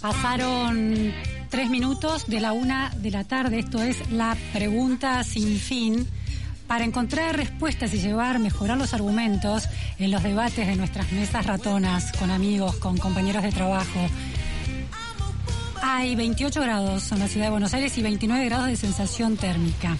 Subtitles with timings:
[0.00, 1.12] Pasaron
[1.50, 3.58] tres minutos de la una de la tarde.
[3.58, 6.06] Esto es la pregunta sin fin.
[6.68, 12.12] Para encontrar respuestas y llevar, mejorar los argumentos en los debates de nuestras mesas ratonas,
[12.12, 14.08] con amigos, con compañeros de trabajo.
[15.82, 19.96] Hay 28 grados en la ciudad de Buenos Aires y 29 grados de sensación térmica.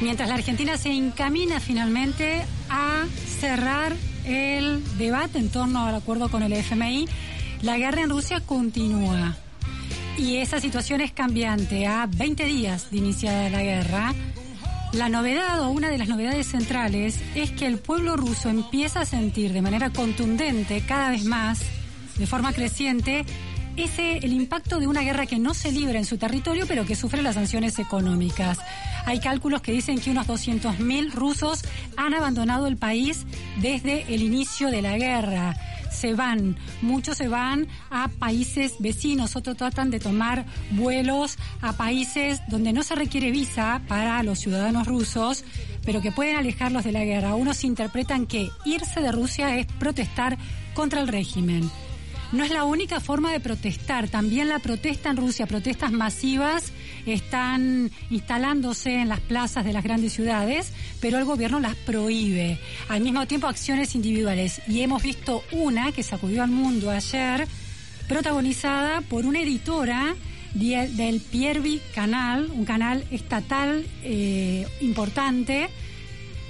[0.00, 3.04] Mientras la Argentina se encamina finalmente a
[3.40, 7.06] cerrar el debate en torno al acuerdo con el FMI,
[7.62, 9.36] la guerra en Rusia continúa.
[10.18, 11.86] Y esa situación es cambiante.
[11.86, 14.14] A 20 días de iniciada la guerra,
[14.92, 19.04] la novedad o una de las novedades centrales es que el pueblo ruso empieza a
[19.04, 21.60] sentir de manera contundente cada vez más,
[22.16, 23.24] de forma creciente,
[23.76, 26.96] ese el impacto de una guerra que no se libra en su territorio, pero que
[26.96, 28.58] sufre las sanciones económicas.
[29.06, 31.62] Hay cálculos que dicen que unos 200.000 rusos
[31.96, 33.26] han abandonado el país
[33.60, 35.56] desde el inicio de la guerra
[35.94, 42.42] se van, muchos se van a países vecinos, otros tratan de tomar vuelos a países
[42.48, 45.44] donde no se requiere visa para los ciudadanos rusos,
[45.84, 47.36] pero que pueden alejarlos de la guerra.
[47.36, 50.36] Unos interpretan que irse de Rusia es protestar
[50.74, 51.70] contra el régimen.
[52.34, 56.72] No es la única forma de protestar, también la protesta en Rusia, protestas masivas
[57.06, 62.58] están instalándose en las plazas de las grandes ciudades, pero el gobierno las prohíbe.
[62.88, 64.62] Al mismo tiempo, acciones individuales.
[64.66, 67.46] Y hemos visto una que sacudió al mundo ayer,
[68.08, 70.16] protagonizada por una editora
[70.54, 75.68] del Piervi Canal, un canal estatal eh, importante,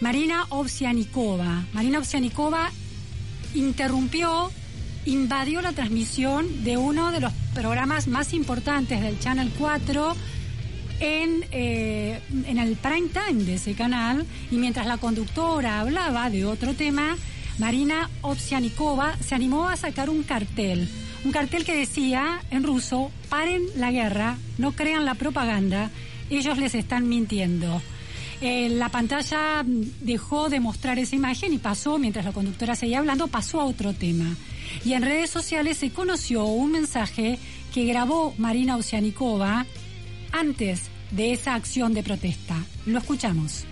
[0.00, 1.67] Marina Ovsianikova.
[1.75, 2.71] Marina Ovsianikova
[3.55, 4.50] interrumpió,
[5.07, 10.17] invadió la transmisión de uno de los programas más importantes del Channel 4
[11.01, 16.45] en, eh, en el prime time de ese canal y mientras la conductora hablaba de
[16.45, 17.17] otro tema,
[17.59, 20.89] Marina Ovsianikova se animó a sacar un cartel.
[21.25, 25.91] Un cartel que decía en ruso, paren la guerra, no crean la propaganda,
[26.31, 27.81] ellos les están mintiendo.
[28.41, 29.65] Eh, la pantalla
[30.01, 33.95] dejó de mostrar esa imagen y pasó, mientras la conductora seguía hablando, pasó a otro
[33.95, 34.27] tema.
[34.85, 37.39] Y en redes sociales se conoció un mensaje
[37.73, 39.67] que grabó Marina Ovsianikova
[40.33, 42.57] antes de esa acción de protesta.
[42.87, 43.65] Lo escuchamos.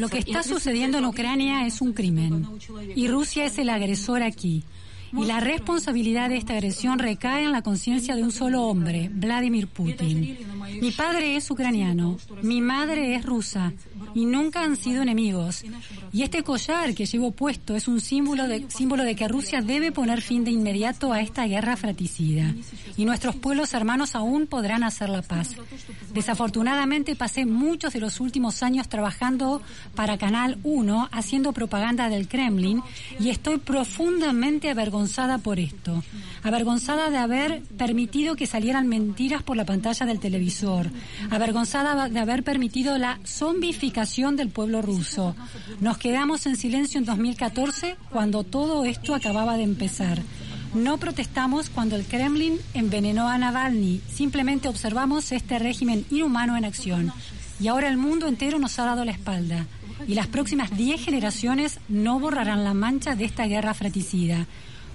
[0.00, 2.46] Lo que está sucediendo en Ucrania es un crimen
[2.94, 4.64] y Rusia es el agresor aquí.
[5.12, 9.68] Y la responsabilidad de esta agresión recae en la conciencia de un solo hombre, Vladimir
[9.68, 10.38] Putin.
[10.80, 13.72] Mi padre es ucraniano, mi madre es rusa
[14.14, 15.64] y nunca han sido enemigos.
[16.12, 19.92] Y este collar que llevo puesto es un símbolo de, símbolo de que Rusia debe
[19.92, 22.54] poner fin de inmediato a esta guerra fratricida.
[22.96, 25.56] Y nuestros pueblos hermanos aún podrán hacer la paz.
[26.12, 29.62] Desafortunadamente pasé muchos de los últimos años trabajando
[29.94, 32.82] para Canal 1 haciendo propaganda del Kremlin
[33.20, 36.02] y estoy profundamente avergonzada por esto.
[36.42, 40.90] Avergonzada de haber permitido que salieran mentiras por la pantalla del televisor.
[41.30, 45.36] Avergonzada de haber permitido la zombificación del pueblo ruso.
[45.80, 50.20] Nos quedamos en silencio en 2014 cuando todo esto acababa de empezar.
[50.74, 57.12] No protestamos cuando el Kremlin envenenó a Navalny, simplemente observamos este régimen inhumano en acción.
[57.60, 59.66] Y ahora el mundo entero nos ha dado la espalda.
[60.06, 64.46] Y las próximas 10 generaciones no borrarán la mancha de esta guerra fratricida.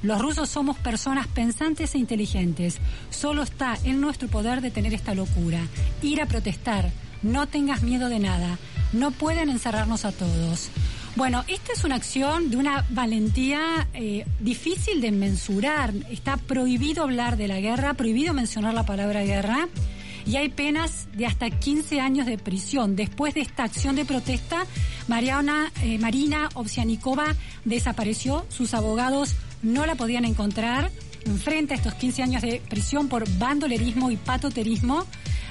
[0.04, 2.78] Los rusos somos personas pensantes e inteligentes.
[3.10, 5.62] Solo está en nuestro poder detener esta locura.
[6.02, 6.92] Ir a protestar.
[7.22, 8.60] No tengas miedo de nada.
[8.92, 10.70] No pueden encerrarnos a todos.
[11.16, 15.94] Bueno, esta es una acción de una valentía eh, difícil de mensurar.
[16.10, 19.70] Está prohibido hablar de la guerra, prohibido mencionar la palabra guerra
[20.26, 22.96] y hay penas de hasta 15 años de prisión.
[22.96, 24.66] Después de esta acción de protesta,
[25.08, 27.36] Mariana, eh, Marina Ovsianikova
[27.66, 28.46] desapareció.
[28.50, 30.92] Sus abogados no la podían encontrar.
[31.26, 35.06] Enfrenta estos 15 años de prisión por bandolerismo y patoterismo.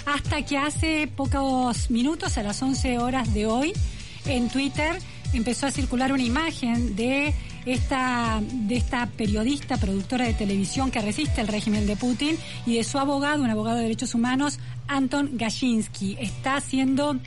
[0.07, 3.73] Hasta que hace pocos minutos, a las 11 horas de hoy,
[4.27, 4.99] en Twitter
[5.33, 11.41] empezó a circular una imagen de esta, de esta periodista, productora de televisión que resiste
[11.41, 12.37] el régimen de Putin
[12.67, 14.59] y de su abogado, un abogado de derechos humanos,
[14.89, 16.17] Anton Gashinsky.
[16.21, 17.19] Está siendo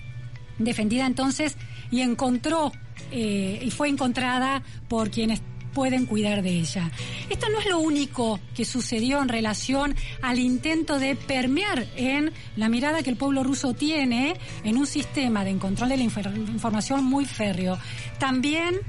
[0.60, 1.56] defendida entonces
[1.90, 2.72] y encontró
[3.12, 5.42] eh, y fue encontrada por quienes
[5.76, 6.90] pueden cuidar de ella.
[7.30, 9.94] Esto no es lo único que sucedió en relación
[10.24, 15.46] al intento de permear en la mirada que el pueblo ruso tiene en un sistema
[15.46, 17.78] de control de la información muy férreo.
[18.18, 18.80] También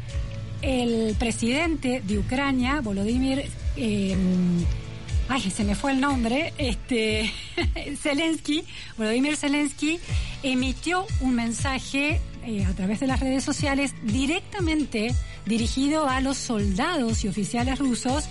[0.62, 3.44] el presidente de Ucrania, Volodymyr
[3.76, 4.16] eh,
[5.28, 7.30] ay, se me fue el nombre, este,
[7.96, 8.64] Zelensky,
[8.96, 9.98] Volodymyr Zelensky,
[10.42, 15.14] emitió un mensaje eh, a través de las redes sociales directamente
[15.45, 18.25] dirigido a los soldados y oficiales rusos,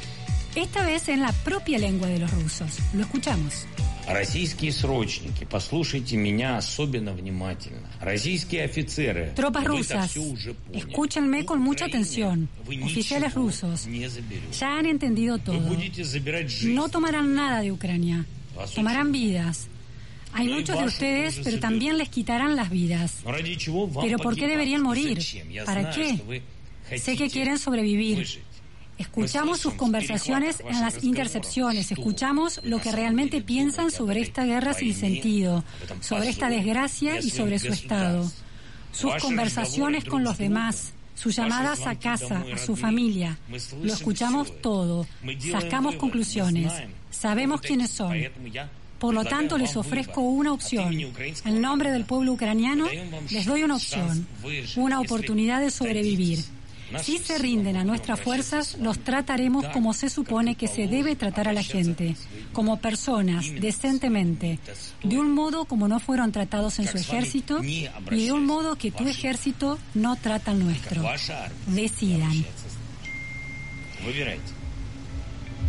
[0.54, 2.78] esta vez en la propia lengua de los rusos.
[2.94, 3.66] Lo escuchamos.
[4.08, 7.88] Российские срочники, послушайте меня особенно внимательно.
[8.00, 10.16] Российские офицеры, Tropas rusas,
[10.72, 12.48] escúchenme con mucha atención.
[12.82, 13.86] Oficiales rusos,
[14.58, 15.60] ya han entendido todo.
[16.64, 18.24] No tomarán nada de Ucrania.
[18.74, 19.68] Tomarán vidas.
[20.32, 23.18] Hay muchos de ustedes, pero también les quitarán las vidas.
[24.00, 25.18] Pero ¿por qué deberían morir?
[25.64, 26.18] ¿Para qué?
[26.97, 28.43] Sé que quieren sobrevivir.
[28.97, 34.93] Escuchamos sus conversaciones en las intercepciones, escuchamos lo que realmente piensan sobre esta guerra sin
[34.93, 35.63] sentido,
[35.99, 38.31] sobre esta desgracia y sobre su estado.
[38.93, 43.37] Sus conversaciones con los demás, sus llamadas a casa, a su familia.
[43.81, 45.05] Lo escuchamos todo,
[45.51, 46.71] sacamos conclusiones,
[47.11, 48.15] sabemos quiénes son.
[48.99, 50.97] Por lo tanto, les ofrezco una opción.
[51.43, 52.87] En nombre del pueblo ucraniano,
[53.29, 54.25] les doy una opción,
[54.77, 56.39] una oportunidad de sobrevivir.
[57.01, 61.47] Si se rinden a nuestras fuerzas, los trataremos como se supone que se debe tratar
[61.47, 62.15] a la gente,
[62.53, 64.59] como personas, decentemente,
[65.03, 68.91] de un modo como no fueron tratados en su ejército y de un modo que
[68.91, 71.03] tu ejército no trata al nuestro.
[71.67, 72.45] Decidan.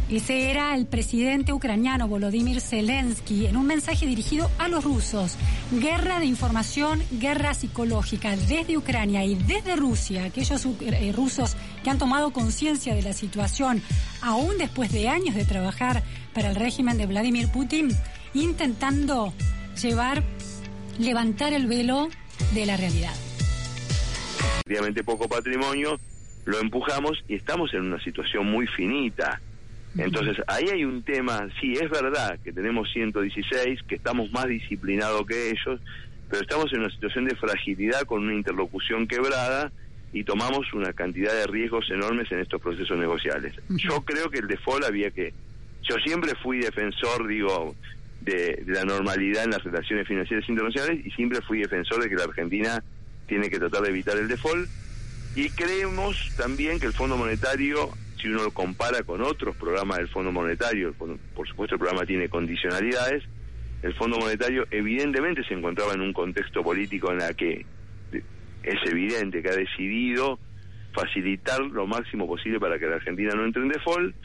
[0.08, 5.36] Ese era el presidente ucraniano Volodymyr Zelensky en un mensaje dirigido a los rusos.
[5.72, 10.24] Guerra de información, guerra psicológica desde Ucrania y desde Rusia.
[10.26, 13.82] Aquellos eh, rusos que han tomado conciencia de la situación,
[14.22, 17.90] aún después de años de trabajar para el régimen de Vladimir Putin,
[18.32, 19.32] intentando
[19.82, 20.22] llevar,
[21.00, 22.10] levantar el velo
[22.54, 23.14] de la realidad.
[24.68, 25.98] Obviamente poco patrimonio,
[26.44, 29.40] lo empujamos y estamos en una situación muy finita
[29.98, 35.26] entonces, ahí hay un tema, sí, es verdad que tenemos 116, que estamos más disciplinados
[35.26, 35.81] que ellos,
[36.28, 39.72] pero estamos en una situación de fragilidad con una interlocución quebrada
[40.12, 43.54] y tomamos una cantidad de riesgos enormes en estos procesos negociales.
[43.69, 45.32] Yo creo que el default había que...
[45.82, 47.75] Yo siempre fui defensor, digo,
[48.22, 52.16] de, de la normalidad en las relaciones financieras internacionales y siempre fui defensor de que
[52.16, 52.82] la Argentina
[53.28, 54.69] tiene que tratar de evitar el default.
[55.37, 57.90] Y creemos también que el Fondo Monetario
[58.26, 62.28] si uno lo compara con otros programas del Fondo Monetario, por supuesto el programa tiene
[62.28, 63.23] condicionalidades,
[63.82, 67.64] el Fondo Monetario evidentemente se encontraba en un contexto político en la que
[68.64, 70.40] es evidente que ha decidido
[70.93, 74.17] facilitar lo máximo posible para que la Argentina no entre en default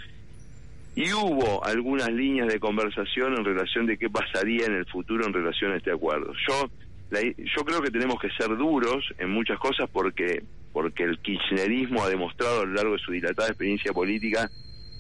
[0.95, 5.33] y hubo algunas líneas de conversación en relación de qué pasaría en el futuro en
[5.33, 6.33] relación a este acuerdo.
[6.47, 6.71] Yo
[7.11, 12.09] yo creo que tenemos que ser duros en muchas cosas porque porque el kirchnerismo ha
[12.09, 14.49] demostrado a lo largo de su dilatada experiencia política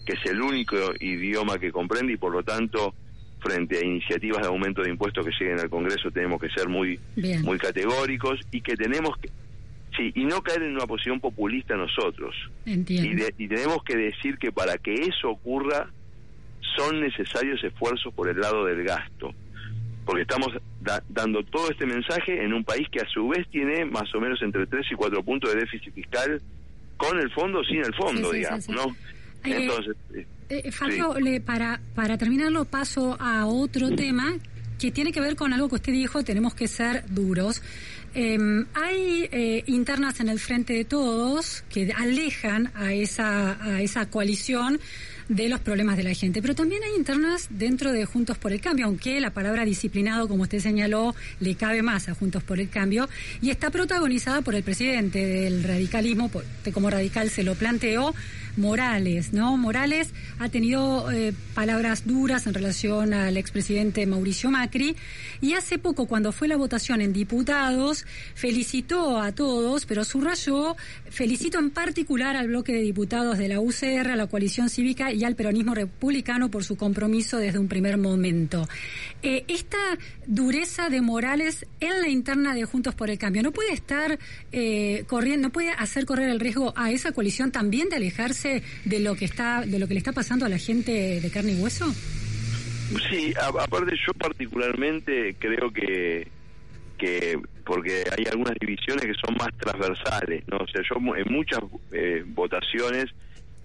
[0.05, 2.93] que es el único idioma que comprende y por lo tanto
[3.39, 6.99] frente a iniciativas de aumento de impuestos que lleguen al Congreso tenemos que ser muy
[7.43, 9.29] muy categóricos y que tenemos que
[9.95, 12.35] sí y no caer en una posición populista nosotros.
[12.65, 15.89] Y, y tenemos que decir que para que eso ocurra
[16.75, 19.33] son necesarios esfuerzos por el lado del gasto
[20.11, 20.49] porque estamos
[21.07, 24.41] dando todo este mensaje en un país que a su vez tiene más o menos
[24.41, 26.41] entre 3 y 4 puntos de déficit fiscal
[26.97, 28.87] con el fondo o sin el fondo, digamos, ¿no?
[29.45, 34.33] Eh, Entonces, eh, eh, Fabio, le, para, para terminarlo paso a otro tema
[34.77, 37.61] que tiene que ver con algo que usted dijo, tenemos que ser duros.
[38.13, 44.77] Em, hay internas en el frente de todos que alejan a esa, a esa coalición
[45.31, 46.41] de los problemas de la gente.
[46.41, 50.43] Pero también hay internas dentro de Juntos por el Cambio, aunque la palabra disciplinado, como
[50.43, 53.07] usted señaló, le cabe más a Juntos por el Cambio,
[53.41, 56.29] y está protagonizada por el presidente del radicalismo,
[56.73, 58.13] como radical se lo planteó,
[58.57, 59.55] Morales, ¿no?
[59.57, 60.09] Morales
[60.39, 64.95] ha tenido eh, palabras duras en relación al expresidente Mauricio Macri
[65.39, 70.75] y hace poco, cuando fue la votación en diputados, felicitó a todos, pero subrayó,
[71.09, 75.35] felicito en particular al bloque de diputados de la UCR, a la coalición cívica al
[75.35, 78.67] peronismo republicano por su compromiso desde un primer momento.
[79.23, 79.77] Eh, esta
[80.25, 84.17] dureza de Morales en la interna de Juntos por el Cambio no puede estar
[84.51, 88.99] eh, corriendo, no puede hacer correr el riesgo a esa coalición también de alejarse de
[88.99, 91.61] lo que está, de lo que le está pasando a la gente de carne y
[91.61, 91.85] hueso.
[93.09, 96.27] Sí, aparte yo particularmente creo que
[97.01, 100.57] que porque hay algunas divisiones que son más transversales, ¿no?
[100.57, 101.59] O sea, yo en muchas
[101.91, 103.05] eh, votaciones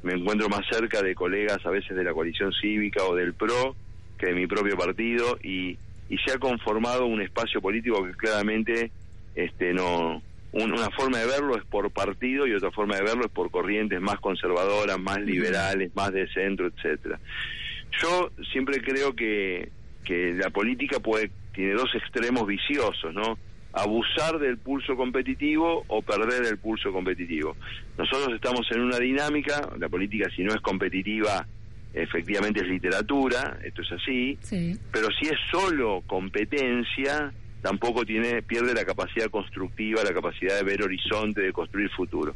[0.02, 3.74] me encuentro más cerca de colegas a veces de la coalición cívica o del PRO
[4.18, 8.90] que de mi propio partido y, y se ha conformado un espacio político que claramente
[9.34, 10.22] este no
[10.52, 14.00] una forma de verlo es por partido y otra forma de verlo es por corrientes
[14.00, 17.20] más conservadoras, más liberales, más de centro, etcétera.
[18.00, 19.70] Yo siempre creo que,
[20.04, 23.38] que la política puede tiene dos extremos viciosos, ¿no?
[23.76, 27.56] Abusar del pulso competitivo o perder el pulso competitivo.
[27.98, 31.46] Nosotros estamos en una dinámica, la política si no es competitiva,
[31.92, 34.38] efectivamente es literatura, esto es así,
[34.90, 40.82] pero si es solo competencia, tampoco tiene pierde la capacidad constructiva, la capacidad de ver
[40.82, 42.34] horizonte, de construir futuro.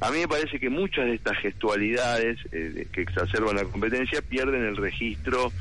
[0.00, 4.64] A mí me parece que muchas de estas gestualidades eh, que exacerban la competencia pierden
[4.64, 5.52] el registro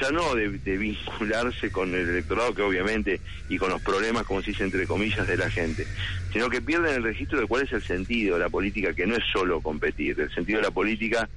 [0.00, 4.50] ya no de, vincularse con el electorado, que obviamente, y con los problemas, como se
[4.50, 5.86] dice entre comillas, de la gente,
[6.32, 9.16] sino que pierden el registro de cuál es el sentido de la política, que no
[9.16, 11.28] es solo competir, el sentido de la política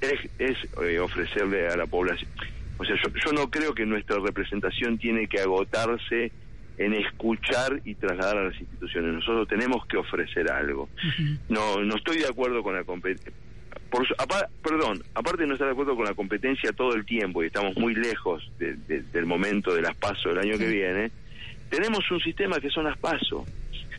[0.00, 2.30] es, es eh, ofrecerle a la población.
[2.78, 6.30] O sea, yo, yo no creo que nuestra representación tiene que agotarse
[6.78, 9.14] en escuchar y trasladar a las instituciones.
[9.14, 10.90] Nosotros tenemos que ofrecer algo.
[11.48, 13.32] No no estoy de acuerdo con la competencia
[14.62, 17.76] perdón, aparte de no estar de acuerdo con la competencia todo el tiempo y estamos
[17.76, 21.10] muy lejos del momento de las PASO del año que viene,
[21.70, 23.44] tenemos un sistema que son las PASO.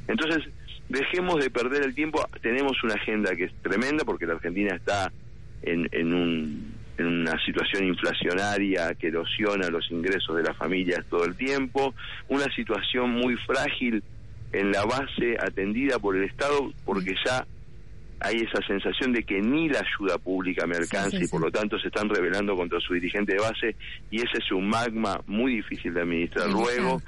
[0.08, 0.44] Entonces,
[0.89, 2.27] dejemos de perder el tiempo.
[2.41, 5.12] Tenemos una agenda que es tremenda porque la Argentina está
[5.63, 11.25] en, en, un, en una situación inflacionaria que erosiona los ingresos de las familias todo
[11.25, 11.94] el tiempo,
[12.29, 14.03] una situación muy frágil
[14.53, 17.46] en la base atendida por el Estado porque ya
[18.20, 21.78] hay esa sensación de que ni la ayuda pública me alcanza y por lo tanto
[21.80, 23.76] se están rebelando contra su dirigente de base
[24.10, 26.50] y ese es un magma muy difícil de administrar.
[26.50, 27.02] Luego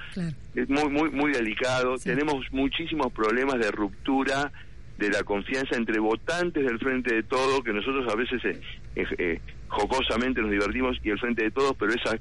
[0.56, 1.96] es muy muy muy delicado.
[1.98, 4.52] Tenemos muchísimos problemas de ruptura
[4.98, 8.62] de la confianza entre votantes del frente de todos que nosotros a veces eh,
[8.96, 12.18] eh, eh, jocosamente nos divertimos y el frente de todos pero esa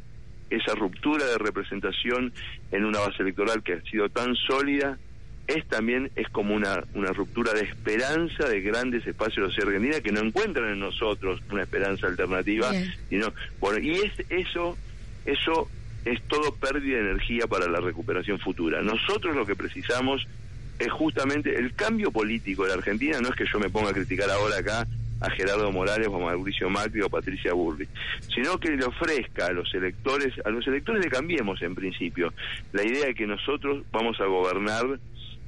[0.48, 2.32] esa ruptura de representación
[2.70, 4.96] en una base electoral que ha sido tan sólida
[5.48, 10.00] es también es como una, una ruptura de esperanza de grandes espacios de la argentina
[10.00, 12.70] que no encuentran en nosotros una esperanza alternativa
[13.08, 14.76] sino bueno, y es eso
[15.24, 15.68] eso
[16.04, 18.80] es todo pérdida de energía para la recuperación futura.
[18.82, 20.26] Nosotros lo que precisamos
[20.78, 23.92] es justamente el cambio político de la Argentina no es que yo me ponga a
[23.92, 24.86] criticar ahora acá
[25.20, 27.88] a Gerardo Morales o a Mauricio Macri o a Patricia Burri,
[28.32, 32.32] sino que le ofrezca a los electores, a los electores le cambiemos en principio
[32.72, 35.00] la idea de que nosotros vamos a gobernar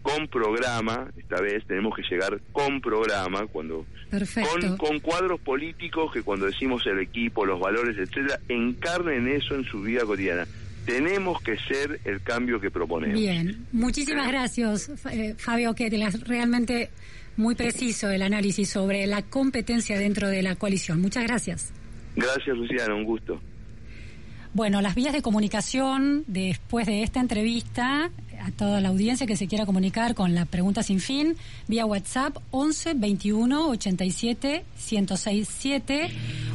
[0.02, 6.22] con programa, esta vez tenemos que llegar con programa, cuando con, con, cuadros políticos que
[6.22, 10.46] cuando decimos el equipo, los valores, etcétera, encarnen eso en su vida cotidiana.
[10.86, 13.18] Tenemos que ser el cambio que proponemos.
[13.18, 15.90] Bien, muchísimas gracias, eh, Fabio, que
[16.26, 16.90] realmente
[17.36, 21.00] muy preciso el análisis sobre la competencia dentro de la coalición.
[21.00, 21.72] Muchas gracias.
[22.16, 23.40] Gracias, Luciana, un gusto.
[24.52, 28.10] Bueno, las vías de comunicación después de esta entrevista
[28.40, 31.36] a toda la audiencia que se quiera comunicar con la pregunta sin fin
[31.68, 36.10] vía WhatsApp 11 21 87 1067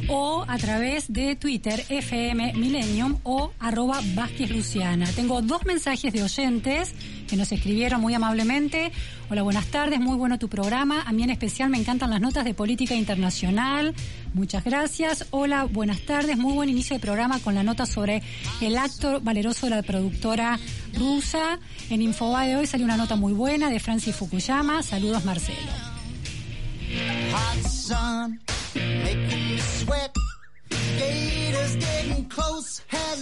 [0.08, 5.06] o a través de Twitter FM Millennium o arroba Vázquez Luciana.
[5.14, 6.94] Tengo dos mensajes de oyentes
[7.26, 8.92] que nos escribieron muy amablemente.
[9.30, 11.02] Hola, buenas tardes, muy bueno tu programa.
[11.02, 13.94] A mí en especial me encantan las notas de política internacional.
[14.34, 15.26] Muchas gracias.
[15.30, 18.22] Hola, buenas tardes, muy buen inicio de programa con la nota sobre
[18.60, 20.58] el acto valeroso de la productora
[20.94, 21.58] rusa.
[21.90, 24.82] En Infobae de hoy salió una nota muy buena de Francis Fukuyama.
[24.82, 25.56] Saludos, Marcelo.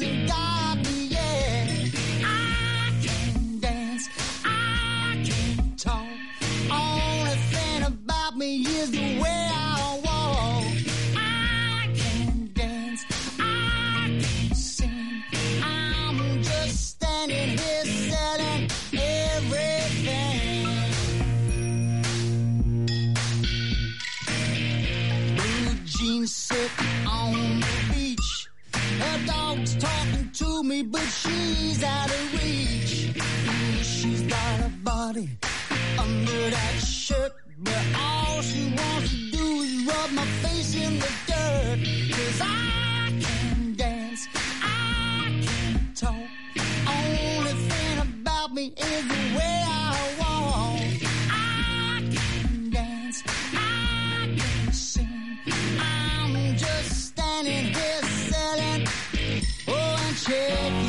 [0.01, 0.74] me
[30.75, 32.95] me, but she's out of reach.
[33.83, 35.29] She's got a body
[35.99, 41.13] under that shirt, but all she wants to do is rub my face in the
[41.31, 41.79] dirt.
[42.17, 44.23] Cause I can dance,
[44.63, 46.29] I can talk.
[46.99, 49.54] Only thing about me is the way.
[60.27, 60.84] shake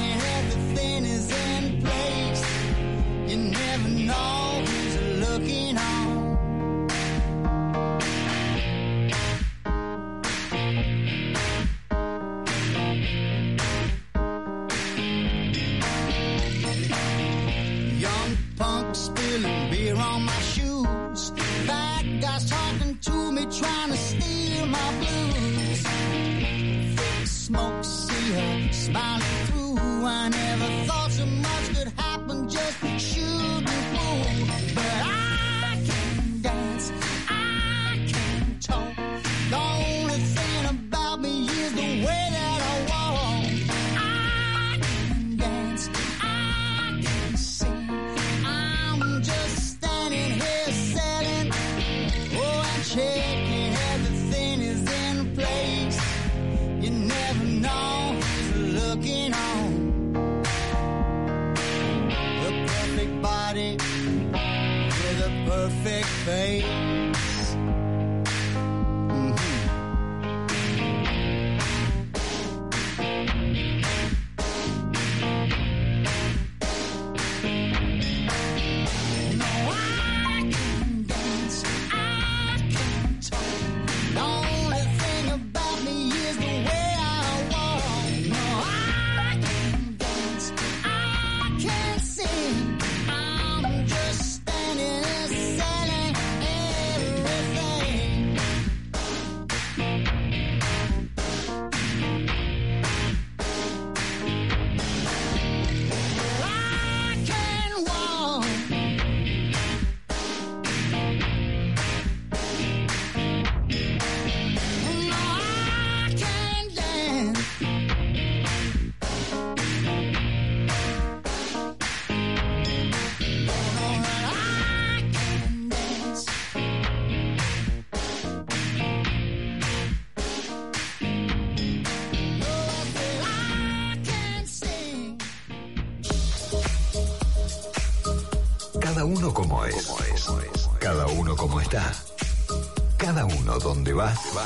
[144.13, 144.45] donde va.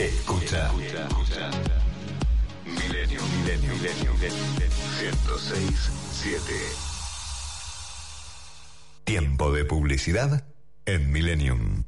[0.00, 0.72] Escucha.
[2.64, 4.12] Milenio, milenio, milenio.
[4.98, 6.42] 106, 7.
[9.04, 10.44] Tiempo de publicidad
[10.84, 11.84] en Millennium.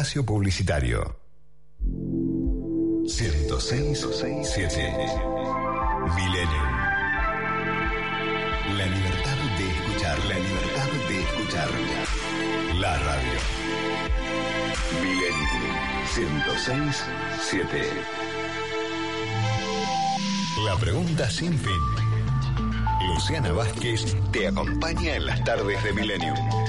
[0.00, 1.14] espacio publicitario.
[3.06, 4.06] 106
[6.16, 6.64] Milenio.
[8.78, 11.68] La libertad de escuchar, la libertad de escuchar.
[12.78, 13.40] La radio.
[15.02, 15.68] Milenio
[16.14, 17.04] 106
[17.50, 17.90] 7.
[20.64, 21.82] La pregunta sin fin.
[23.06, 26.59] Luciana Vázquez te acompaña en las tardes de Millennium.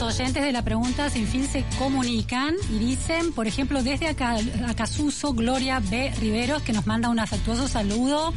[0.00, 5.32] Los oyentes de la pregunta sin fin se comunican y dicen, por ejemplo, desde Acasuso,
[5.34, 6.12] Gloria B.
[6.20, 8.32] Riveros, que nos manda un afectuoso saludo.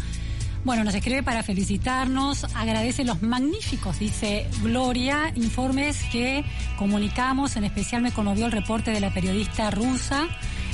[0.63, 6.43] Bueno, nos escribe para felicitarnos, agradece los magníficos, dice Gloria, informes que
[6.77, 10.27] comunicamos, en especial me conmovió el reporte de la periodista rusa.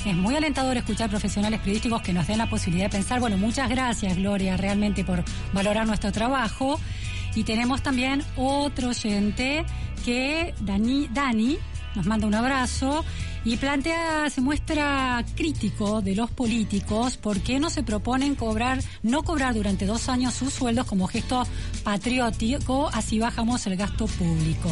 [0.06, 3.19] Es muy alentador escuchar profesionales periodísticos que nos den la posibilidad de pensar.
[3.19, 5.21] Bueno, muchas gracias, Gloria, realmente por
[5.52, 6.80] valorar nuestro trabajo.
[7.36, 9.63] Y tenemos también otro oyente
[10.03, 11.57] que, Dani, Dani,
[11.95, 13.03] nos manda un abrazo
[13.43, 19.53] y plantea, se muestra crítico de los políticos porque no se proponen cobrar, no cobrar
[19.53, 21.47] durante dos años sus sueldos como gesto
[21.83, 24.69] patriótico, así bajamos el gasto público.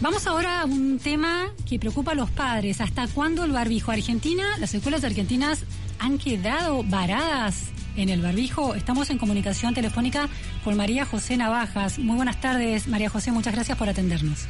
[0.00, 2.80] Vamos ahora a un tema que preocupa a los padres.
[2.80, 3.90] ¿Hasta cuándo el barbijo?
[3.90, 5.64] Argentina, las escuelas argentinas
[5.98, 8.74] han quedado varadas en el barbijo.
[8.74, 10.28] Estamos en comunicación telefónica
[10.62, 11.98] con María José Navajas.
[11.98, 14.46] Muy buenas tardes, María José, muchas gracias por atendernos.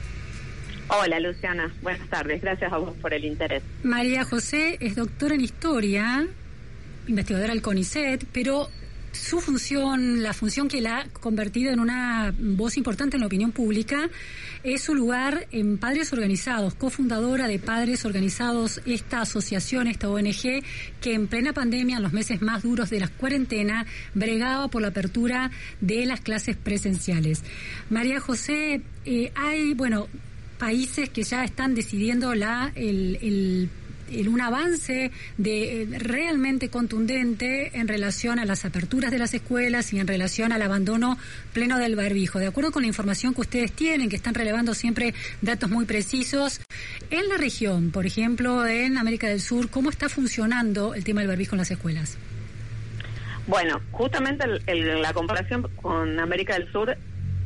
[0.88, 3.62] Hola Luciana, buenas tardes, gracias a vos por el interés.
[3.82, 6.26] María José es doctora en historia,
[7.08, 8.68] investigadora del CONICET, pero
[9.14, 13.52] su función, la función que la ha convertido en una voz importante en la opinión
[13.52, 14.10] pública,
[14.62, 20.62] es su lugar en Padres Organizados, cofundadora de Padres Organizados, esta asociación, esta ONG,
[21.00, 24.88] que en plena pandemia, en los meses más duros de la cuarentena, bregaba por la
[24.88, 25.50] apertura
[25.80, 27.42] de las clases presenciales.
[27.90, 30.08] María José, eh, hay, bueno,
[30.58, 33.70] países que ya están decidiendo la, el, el
[34.10, 39.92] en un avance de eh, realmente contundente en relación a las aperturas de las escuelas
[39.92, 41.18] y en relación al abandono
[41.52, 42.38] pleno del barbijo.
[42.38, 46.60] De acuerdo con la información que ustedes tienen, que están relevando siempre datos muy precisos,
[47.10, 51.28] en la región, por ejemplo, en América del Sur, ¿cómo está funcionando el tema del
[51.28, 52.16] barbijo en las escuelas?
[53.46, 56.96] Bueno, justamente el- el- la comparación con América del Sur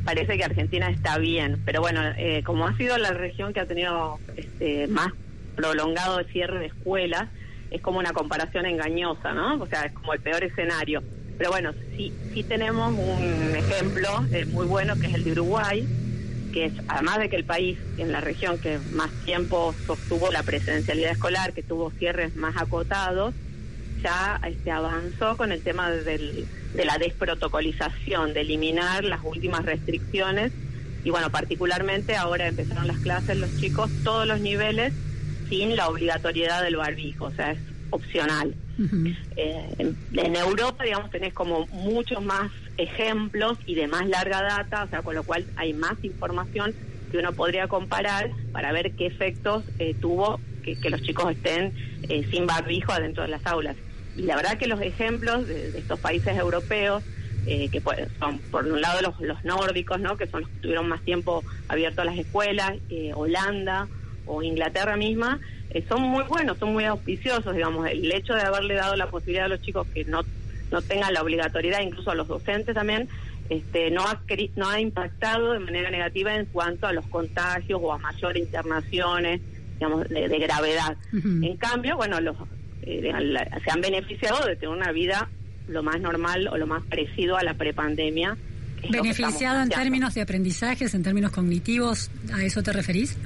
[0.04, 3.66] parece que Argentina está bien, pero bueno, eh, como ha sido la región que ha
[3.66, 5.08] tenido este, más
[5.62, 7.24] prolongado cierre de escuelas,
[7.72, 9.60] es como una comparación engañosa, ¿no?
[9.60, 11.02] O sea, es como el peor escenario.
[11.36, 15.84] Pero bueno, sí, sí tenemos un ejemplo eh, muy bueno que es el de Uruguay,
[16.52, 20.44] que es, además de que el país en la región que más tiempo sostuvo la
[20.44, 23.34] presencialidad escolar, que tuvo cierres más acotados,
[24.02, 30.52] ya este, avanzó con el tema del- de la desprotocolización, de eliminar las últimas restricciones.
[31.04, 34.92] Y bueno, particularmente ahora empezaron las clases los chicos, todos los niveles,
[35.48, 37.58] sin la obligatoriedad del barbijo, o sea, es
[37.90, 38.54] opcional.
[39.36, 44.88] Eh, en, Europa, digamos, tenés como muchos más ejemplos y de más larga data, o
[44.88, 46.74] sea, con lo cual hay más información
[47.10, 51.72] que uno podría comparar para ver qué efectos eh, tuvo que, que los chicos estén
[52.08, 53.76] eh, sin barbijo adentro de las aulas.
[54.16, 57.02] Y la verdad que los ejemplos de, de estos países europeos,
[57.46, 60.16] eh, que pues, son por un lado los, los nórdicos, ¿no?
[60.16, 62.74] que son los que tuvieron más tiempo abierto las escuelas,
[63.14, 63.88] Holanda
[64.28, 68.74] o Inglaterra misma, eh, son muy buenos, son muy auspiciosos, digamos, el hecho de haberle
[68.74, 70.22] dado la posibilidad a los chicos que no,
[70.70, 73.08] no tengan la obligatoriedad, incluso a los docentes también,
[73.50, 74.20] este, no, ha,
[74.56, 79.40] no ha impactado de manera negativa en cuanto a los contagios o a mayor internaciones,
[79.74, 80.96] digamos, de, de gravedad.
[81.44, 82.36] En cambio, bueno, los,
[82.82, 85.28] eh, la- se han beneficiado de tener una vida
[85.68, 88.36] lo más normal o lo más parecido a la prepandemia.
[88.90, 93.16] Beneficiado en términos de aprendizajes, en términos cognitivos, ¿a eso te referís?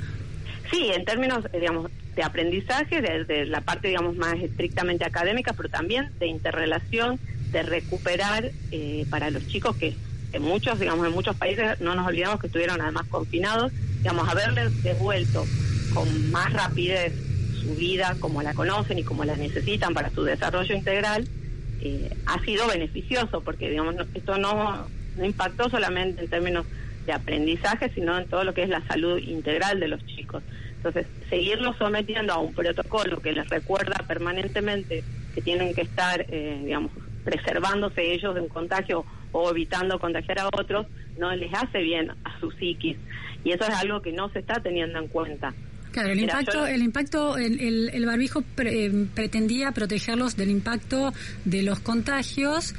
[0.73, 5.69] Sí, en términos, eh, digamos, de aprendizaje, desde la parte, digamos, más estrictamente académica, pero
[5.69, 9.95] también de interrelación, de recuperar eh, para los chicos que
[10.33, 14.83] en muchos, digamos, en muchos países, no nos olvidamos que estuvieron además confinados, digamos, haberles
[14.83, 15.45] devuelto
[15.93, 17.13] con más rapidez
[17.61, 21.29] su vida como la conocen y como la necesitan para su desarrollo integral,
[21.83, 26.65] eh, ha sido beneficioso, porque, digamos, esto no, no impactó solamente en términos
[27.05, 30.43] de aprendizaje, sino en todo lo que es la salud integral de los chicos.
[30.85, 36.61] Entonces, seguirlos sometiendo a un protocolo que les recuerda permanentemente que tienen que estar, eh,
[36.65, 36.91] digamos,
[37.25, 40.87] preservándose ellos de un contagio o evitando contagiar a otros,
[41.19, 42.97] no les hace bien a su psiquis.
[43.45, 45.55] Y eso es algo que no se está teniendo en cuenta.
[45.93, 50.37] Claro, el Mira, impacto, yo- el impacto, el, el- el barbijo pre- eh, pretendía protegerlos
[50.37, 51.13] del impacto
[51.45, 52.75] de los contagios.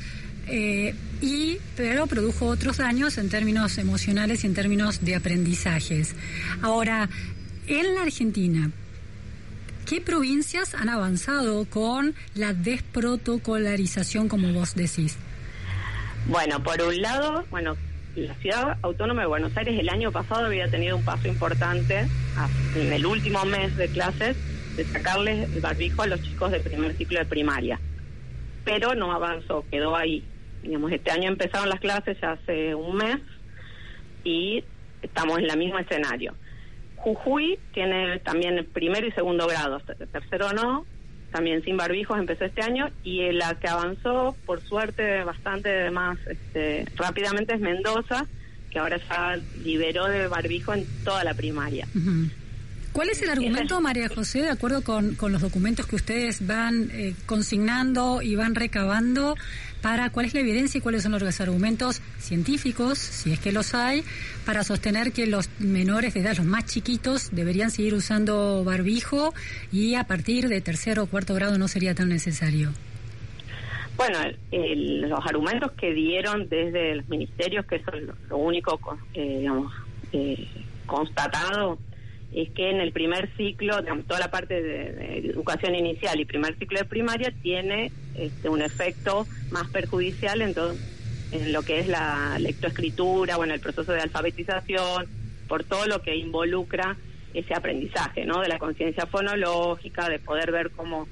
[0.45, 6.13] eh, y pero produjo otros daños en términos emocionales y en términos de aprendizajes.
[6.61, 7.07] Ahora,
[7.67, 8.71] en la Argentina,
[9.88, 15.17] ¿qué provincias han avanzado con la desprotocolarización, como vos decís?
[16.28, 17.76] Bueno, por un lado, bueno,
[18.15, 22.08] la ciudad autónoma de Buenos Aires el año pasado había tenido un paso importante
[22.76, 24.38] en el último mes de clases
[24.76, 27.80] de sacarles el barbijo a los chicos de primer ciclo de primaria.
[28.63, 30.23] Pero no avanzó, quedó ahí.
[30.62, 33.17] Digamos, este año empezaron las clases ya hace un mes
[34.23, 34.63] y
[35.02, 36.34] estamos en el mismo escenario.
[37.03, 40.85] Jujuy tiene también primero y segundo grado, ter- tercero no,
[41.31, 46.85] también sin barbijos empezó este año y la que avanzó, por suerte, bastante más este,
[46.95, 48.25] rápidamente es Mendoza,
[48.71, 51.87] que ahora ya liberó de barbijo en toda la primaria.
[52.93, 56.89] ¿Cuál es el argumento, María José, de acuerdo con, con los documentos que ustedes van
[56.91, 59.36] eh, consignando y van recabando,
[59.82, 63.73] para cuál es la evidencia y cuáles son los argumentos científicos, si es que los
[63.73, 64.03] hay,
[64.45, 69.34] para sostener que los menores de edad, los más chiquitos, deberían seguir usando barbijo
[69.71, 72.71] y a partir de tercero o cuarto grado no sería tan necesario?
[73.97, 74.19] Bueno,
[74.51, 78.79] los argumentos que dieron desde los ministerios, que eso es lo, único,
[79.15, 79.73] eh, digamos,
[80.13, 80.47] eh,
[80.86, 81.77] constatado,
[82.36, 86.58] es que en el primer ciclo, digamos, toda la parte de, educación inicial y primer
[86.58, 90.76] ciclo de primaria tiene este, un efecto más perjudicial en, todo,
[91.32, 95.08] en lo que es la lectoescritura, bueno, el proceso de alfabetización,
[95.48, 96.98] por todo lo que involucra
[97.34, 98.41] ese aprendizaje, ¿no?
[98.41, 101.08] De la conciencia fonológica, de poder ver cómo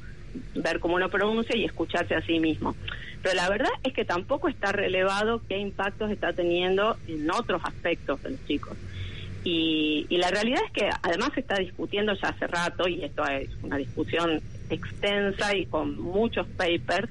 [0.56, 2.76] ver cómo uno pronuncia y escucharse a sí mismo.
[3.22, 8.24] Pero la verdad es que tampoco está relevado qué impactos está teniendo en otros aspectos
[8.24, 8.78] de los chicos.
[9.43, 13.25] Y, y la realidad es que además se está discutiendo ya hace rato, y esto
[13.25, 17.10] es una discusión extensa y con muchos papers,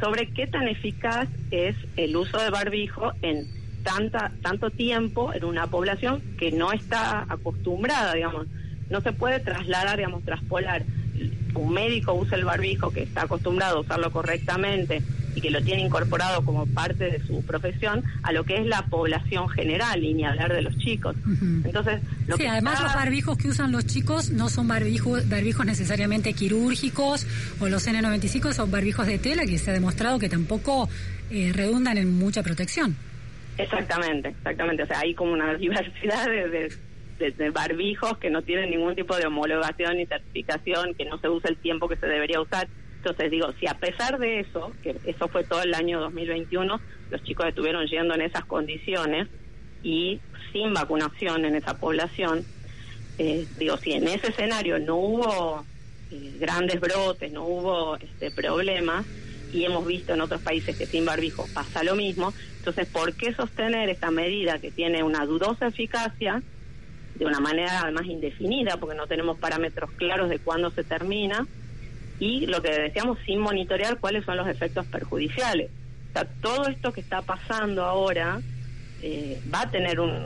[0.00, 3.46] sobre qué tan eficaz es el uso de barbijo en
[3.82, 8.46] tanta tanto tiempo en una población que no está acostumbrada, digamos.
[8.88, 10.82] No se puede trasladar, digamos, traspolar.
[11.54, 15.02] Un médico usa el barbijo que está acostumbrado a usarlo correctamente
[15.34, 18.82] y que lo tiene incorporado como parte de su profesión a lo que es la
[18.86, 21.14] población general y ni hablar de los chicos.
[21.64, 25.28] Entonces, lo sí, que además está- los barbijos que usan los chicos no son barbijos,
[25.28, 27.26] barbijos necesariamente quirúrgicos
[27.60, 30.88] o los N95 son barbijos de tela que se ha demostrado que tampoco
[31.30, 32.96] eh, redundan en mucha protección.
[33.58, 34.82] Exactamente, exactamente.
[34.82, 36.72] O sea, hay como una diversidad de, de-
[37.20, 41.50] de- barbijos que no tienen ningún tipo de homologación ni certificación, que no se usa
[41.50, 42.68] el tiempo que se debería usar.
[42.96, 46.80] Entonces digo, si a pesar de eso, que eso fue todo el año 2021,
[47.10, 49.28] los chicos estuvieron yendo en esas condiciones
[49.82, 50.20] y
[50.52, 52.44] sin vacunación en esa población,
[53.18, 55.64] eh, digo, si en ese escenario no hubo
[56.10, 59.06] eh, grandes brotes, no hubo este, problemas,
[59.52, 63.32] y hemos visto en otros países que sin barbijo pasa lo mismo, entonces, ¿por qué
[63.34, 66.42] sostener esta medida que tiene una dudosa eficacia
[67.20, 71.46] de una manera además indefinida, porque no tenemos parámetros claros de cuándo se termina,
[72.18, 75.70] y lo que decíamos, sin monitorear cuáles son los efectos perjudiciales?
[76.08, 78.40] O sea, todo esto que está pasando ahora
[79.02, 80.16] eh, va a tener un,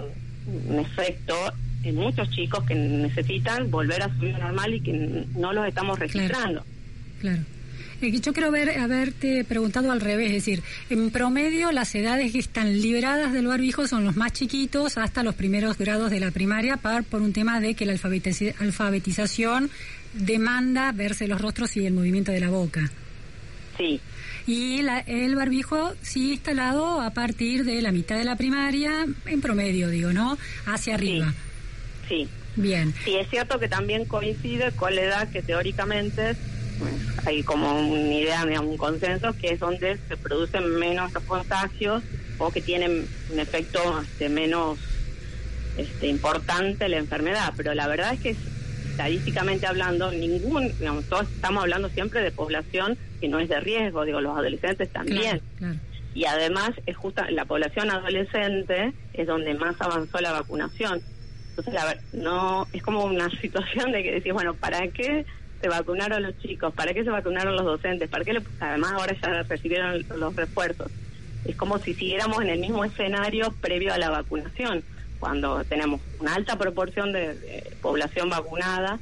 [0.79, 1.35] efecto
[1.83, 5.99] en muchos chicos que necesitan volver a su vida normal y que no los estamos
[5.99, 6.65] registrando.
[7.21, 7.43] Claro.
[8.21, 12.81] Yo quiero ver, haberte preguntado al revés, es decir, en promedio las edades que están
[12.81, 17.05] liberadas del barbijo son los más chiquitos hasta los primeros grados de la primaria par-
[17.05, 19.71] por un tema de que la alfabetización
[20.13, 22.91] demanda verse los rostros y el movimiento de la boca.
[23.77, 24.01] Sí.
[24.47, 29.41] Y la- el barbijo sí instalado a partir de la mitad de la primaria, en
[29.41, 30.39] promedio digo, ¿no?
[30.67, 31.33] Hacia arriba.
[32.09, 32.29] Sí.
[32.57, 32.95] Bien.
[33.05, 36.37] Sí, es cierto que también coincide con la edad que teóricamente
[36.79, 36.93] pues,
[37.27, 42.03] hay como una idea, digamos, un consenso, que es donde se producen menos los contagios
[42.39, 44.79] o que tienen un efecto este, menos
[45.77, 47.53] este, importante la enfermedad.
[47.57, 48.37] Pero la verdad es que
[48.91, 54.05] estadísticamente hablando, ningún, digamos, todos estamos hablando siempre de población que no es de riesgo,
[54.05, 55.41] digo, los adolescentes también.
[55.59, 55.75] Claro.
[56.15, 61.01] Y además es justo la población adolescente es donde más avanzó la vacunación.
[61.51, 65.25] Entonces, la ver- no es como una situación de que decís, bueno, ¿para qué
[65.65, 66.75] se vacunaron los chicos?
[66.75, 68.11] ¿Para qué se vacunaron los docentes?
[68.11, 70.91] ¿Para qué le- además ahora ya recibieron los refuerzos?
[71.47, 74.83] Es como si siguiéramos en el mismo escenario previo a la vacunación,
[75.21, 78.99] cuando tenemos una alta proporción de, de población vacunada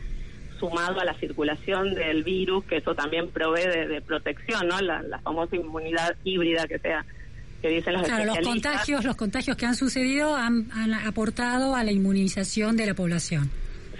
[0.60, 4.80] sumado a la circulación del virus, que eso también provee de, de protección, ¿no?
[4.80, 7.04] La, la famosa inmunidad híbrida que sea
[7.60, 11.82] que dicen los Claro, los contagios, los contagios que han sucedido han, han aportado a
[11.82, 13.50] la inmunización de la población.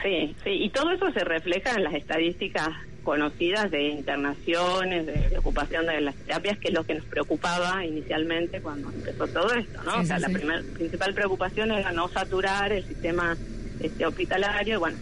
[0.03, 2.69] Sí, sí, y todo eso se refleja en las estadísticas
[3.05, 7.85] conocidas de internaciones, de, de ocupación de las terapias, que es lo que nos preocupaba
[7.85, 9.95] inicialmente cuando empezó todo esto, ¿no?
[9.95, 10.35] Sí, o sea, sí, la sí.
[10.35, 13.37] primer- principal preocupación era no saturar el sistema
[13.81, 14.97] este, hospitalario, y bueno,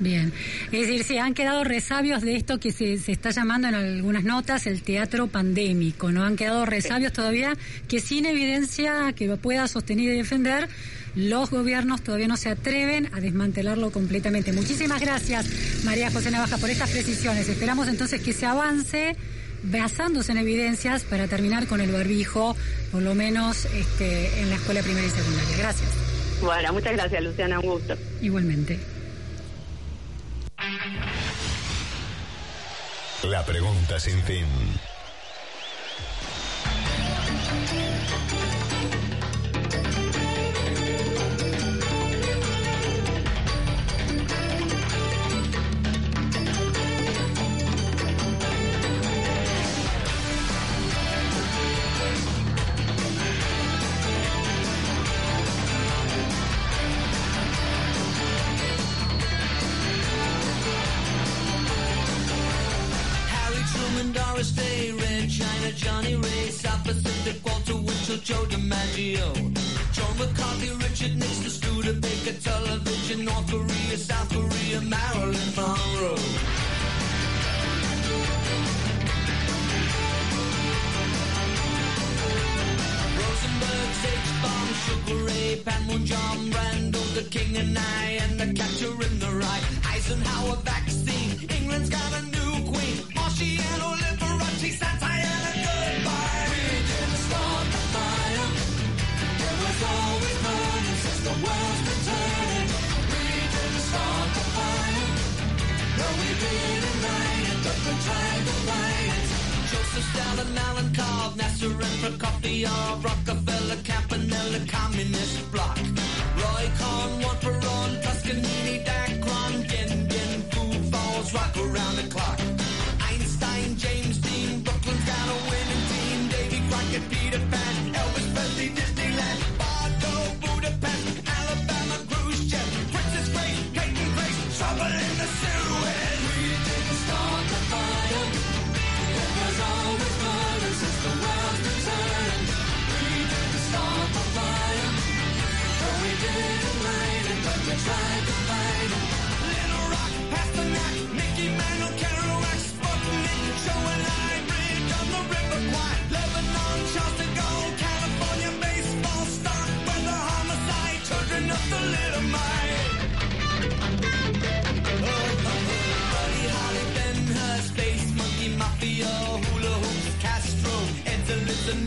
[0.00, 0.32] Bien.
[0.70, 4.22] Es decir, se han quedado resabios de esto que se, se está llamando en algunas
[4.22, 6.22] notas el teatro pandémico, ¿no?
[6.22, 7.54] Han quedado resabios todavía
[7.88, 10.68] que sin evidencia que lo pueda sostener y defender
[11.14, 14.52] los gobiernos todavía no se atreven a desmantelarlo completamente.
[14.52, 15.46] Muchísimas gracias,
[15.84, 17.48] María José Navaja, por estas precisiones.
[17.48, 19.16] Esperamos entonces que se avance
[19.62, 22.56] basándose en evidencias para terminar con el barbijo,
[22.92, 25.56] por lo menos este, en la escuela primaria y secundaria.
[25.56, 25.90] Gracias.
[26.40, 27.96] Bueno, muchas gracias, Luciana, un gusto.
[28.20, 28.78] Igualmente.
[33.24, 34.46] La pregunta sin fin.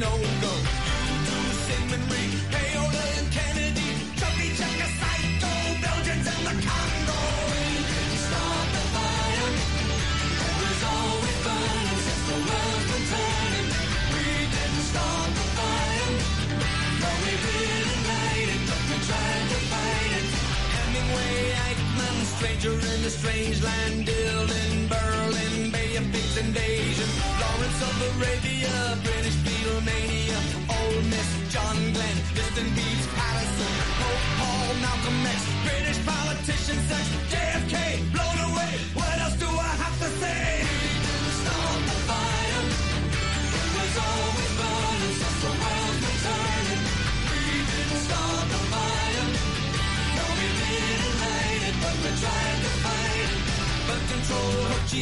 [0.01, 0.17] No-go.
[0.17, 1.29] U2,
[1.65, 7.21] Sigmund Reed, Payola and Kennedy, Chubby Checker, Psycho, Belgians the Congo.
[8.25, 9.49] Start the fire.
[10.41, 13.13] It was always burning since the world's.
[14.09, 16.09] We didn't start the fire.
[17.21, 17.33] We
[18.09, 20.27] light it, but we tried to fight it.
[20.73, 21.35] Hemingway,
[21.69, 24.09] Eichmann, stranger in a strange land,
[24.89, 30.37] Berlin, Bay of Pigs invasion, Lawrence of Arabia, British Beatlemania,
[30.69, 36.30] Ole Miss, John Glenn, Distant Beats, Patterson, Pope Paul, Malcolm X, British politician,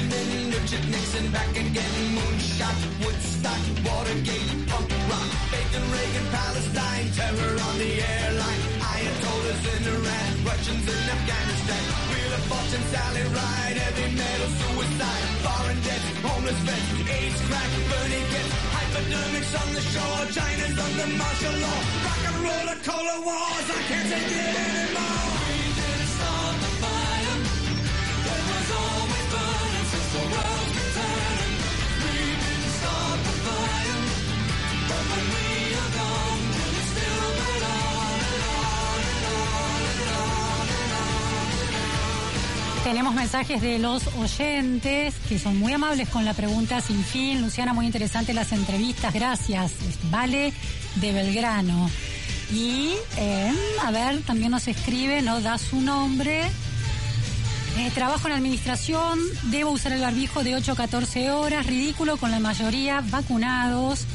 [0.07, 1.95] Minh, Richard Nixon back again.
[2.15, 8.61] Moonshot, Woodstock, Watergate, punk rock, Bacon, Reagan, Palestine, terror on the airline.
[8.79, 11.83] Ayatollahs in Iran, Russians in Afghanistan.
[12.09, 18.27] Wheel of Fortune, Sally Ride, heavy metal, suicide, foreign debts, homeless vets, AIDS, crack, burning
[18.31, 23.79] gets, hypodermics on the shore, China's under martial law, rock and roller, cola wars, I
[23.89, 25.28] can't take it anymore.
[42.89, 47.39] Tenemos mensajes de los oyentes que son muy amables con la pregunta sin fin.
[47.39, 49.13] Luciana, muy interesante las entrevistas.
[49.13, 49.73] Gracias.
[50.09, 50.51] Vale
[50.95, 51.87] de Belgrano.
[52.51, 53.53] Y, eh,
[53.85, 56.41] a ver, también nos escribe, nos da su nombre.
[57.77, 62.31] Eh, trabajo en administración, debo usar el barbijo de 8 a 14 horas, ridículo con
[62.31, 64.07] la mayoría vacunados.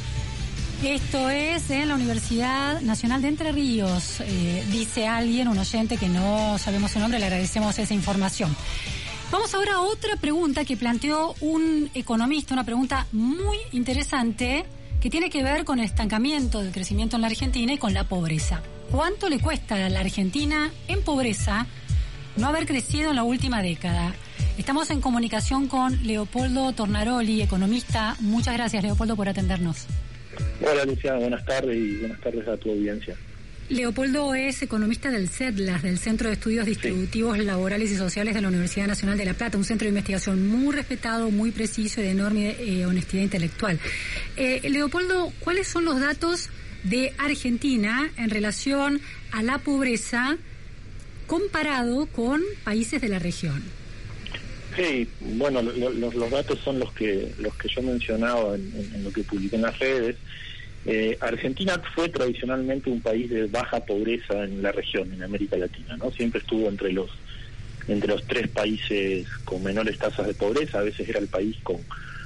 [0.83, 6.09] Esto es en la Universidad Nacional de Entre Ríos, eh, dice alguien, un oyente que
[6.09, 8.55] no sabemos su nombre, le agradecemos esa información.
[9.31, 14.67] Vamos ahora a otra pregunta que planteó un economista, una pregunta muy interesante
[15.01, 18.05] que tiene que ver con el estancamiento del crecimiento en la Argentina y con la
[18.05, 18.63] pobreza.
[18.91, 21.67] ¿Cuánto le cuesta a la Argentina en pobreza
[22.37, 24.15] no haber crecido en la última década?
[24.59, 28.17] Estamos en comunicación con Leopoldo Tornaroli, economista.
[28.21, 29.87] Muchas gracias, Leopoldo, por atendernos.
[30.61, 33.17] Hola Luciana, buenas tardes y buenas tardes a tu audiencia.
[33.69, 38.49] Leopoldo es economista del CEDLAS, del Centro de Estudios Distributivos Laborales y Sociales de la
[38.49, 42.11] Universidad Nacional de La Plata, un centro de investigación muy respetado, muy preciso y de
[42.11, 43.81] enorme eh, honestidad intelectual.
[44.37, 46.51] Eh, Leopoldo, ¿cuáles son los datos
[46.83, 49.01] de Argentina en relación
[49.33, 50.37] a la pobreza
[51.27, 53.63] comparado con países de la región?
[54.77, 58.95] Sí, bueno, lo- lo- los datos son los que los que yo mencionaba en, en-
[58.97, 60.17] en lo que publiqué en las redes.
[60.87, 65.97] Eh, Argentina fue tradicionalmente un país de baja pobreza en la región, en América Latina,
[65.97, 66.11] ¿no?
[66.11, 67.11] Siempre estuvo entre los
[67.87, 71.77] entre los tres países con menores tasas de pobreza, a veces era el país con,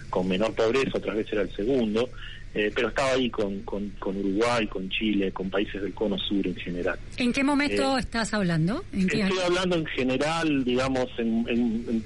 [0.08, 2.10] con menor pobreza, otras veces era el segundo,
[2.54, 6.46] eh, pero estaba ahí con, con, con Uruguay, con Chile, con países del cono sur
[6.46, 6.96] en general.
[7.16, 8.84] ¿En qué momento Eh, estás hablando?
[8.92, 9.34] ¿En qué año?
[9.34, 12.04] Estoy hablando en general, digamos, en, en- en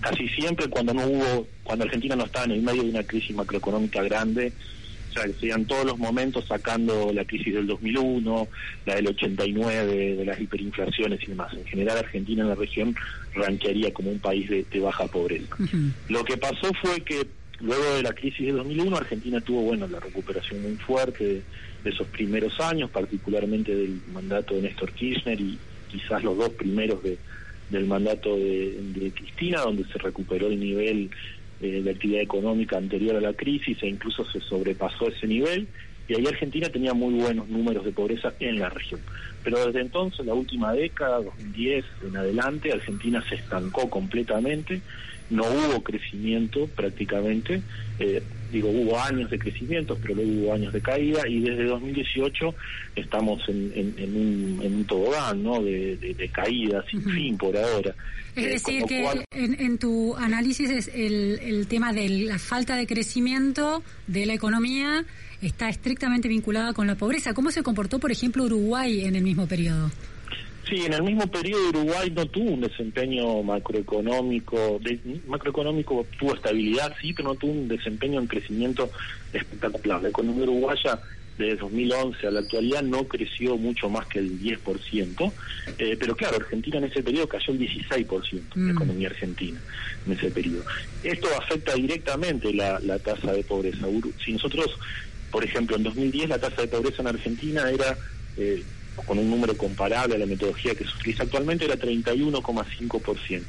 [0.00, 3.34] casi siempre cuando no hubo, cuando Argentina no estaba en el medio de una crisis
[3.34, 4.52] macroeconómica grande,
[5.10, 8.48] o sea, que sean todos los momentos sacando la crisis del 2001,
[8.86, 11.52] la del 89, de las hiperinflaciones y demás.
[11.54, 12.94] En general, Argentina en la región
[13.34, 15.56] ranquearía como un país de, de baja pobreza.
[16.08, 17.26] Lo que pasó fue que
[17.60, 21.42] luego de la crisis de 2001, Argentina tuvo, bueno, la recuperación muy fuerte de,
[21.84, 25.58] de esos primeros años, particularmente del mandato de Néstor Kirchner y
[25.90, 27.18] quizás los dos primeros de,
[27.70, 31.10] del mandato de, Cristina, donde se recuperó el nivel
[31.60, 35.68] eh, de actividad económica anterior a la crisis e incluso se sobrepasó ese nivel.
[36.08, 39.00] Y ahí Argentina tenía muy buenos números de pobreza en la región.
[39.44, 44.80] Pero desde entonces, la última década, 2010 en adelante, Argentina se estancó completamente,
[45.28, 47.60] no hubo crecimiento prácticamente,
[47.98, 48.22] eh,
[48.52, 52.54] digo, hubo años de crecimiento, pero luego hubo años de caída y desde 2018
[52.96, 55.62] estamos en, en- en un, en un tobogán, ¿no?
[55.62, 57.94] De, de- de caída sin fin por ahora.
[58.36, 62.38] Es Eh, decir, que cual- en, en tu análisis es el, el tema de la
[62.38, 65.04] falta de crecimiento de la economía
[65.42, 67.34] está estrictamente vinculada con la pobreza.
[67.34, 69.90] ¿Cómo se comportó, por ejemplo, Uruguay en el mismo periodo?
[70.68, 76.94] Sí, en el mismo periodo Uruguay no tuvo un desempeño macroeconómico, de- macroeconómico tuvo estabilidad,
[77.00, 78.90] sí, pero no tuvo un desempeño en crecimiento
[79.32, 80.02] espectacular.
[80.02, 81.00] La economía uruguaya
[81.38, 85.32] desde 2011 a la actualidad no creció mucho más que el 10%,
[85.78, 88.70] eh, pero claro, Argentina en ese periodo cayó el 16%, la Mm.
[88.70, 89.60] economía argentina
[90.06, 90.64] en ese periodo.
[91.02, 93.86] Esto afecta directamente la, la tasa de pobreza.
[94.24, 94.66] Si nosotros,
[95.30, 97.96] por ejemplo, en 2010 la tasa de pobreza en Argentina era...
[98.36, 98.62] eh,
[99.06, 103.42] con un número comparable a la metodología que se utiliza actualmente, era 31,5%.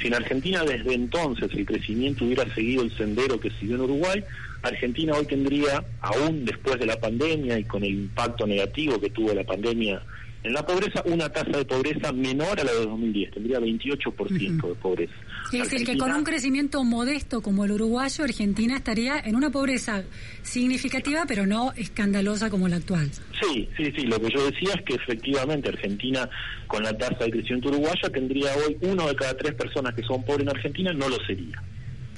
[0.00, 4.24] Si en Argentina desde entonces el crecimiento hubiera seguido el sendero que siguió en Uruguay,
[4.62, 9.34] Argentina hoy tendría, aún después de la pandemia y con el impacto negativo que tuvo
[9.34, 10.02] la pandemia
[10.44, 14.74] en la pobreza, una tasa de pobreza menor a la de 2010, tendría 28% de
[14.74, 15.12] pobreza.
[15.52, 20.02] Es decir, que con un crecimiento modesto como el uruguayo, Argentina estaría en una pobreza
[20.42, 23.08] significativa, pero no escandalosa como la actual.
[23.40, 24.06] Sí, sí, sí.
[24.06, 26.28] Lo que yo decía es que efectivamente Argentina,
[26.66, 30.24] con la tasa de crecimiento uruguaya, tendría hoy uno de cada tres personas que son
[30.24, 31.62] pobres en Argentina no lo sería.